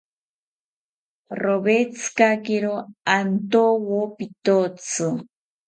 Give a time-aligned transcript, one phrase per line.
[1.41, 2.73] Rowetzikakiro
[3.17, 5.07] antowo pitotzi